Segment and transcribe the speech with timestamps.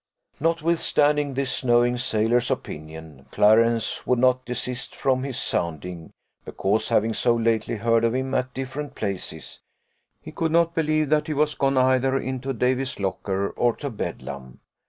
[0.39, 6.11] Notwithstanding this knowing sailor's opinion, Clarence would not desist from his sounding;
[6.43, 9.59] because having so lately heard of him at different places,
[10.19, 14.59] he could not believe that he was gone either into Davy's locker or to Bedlam.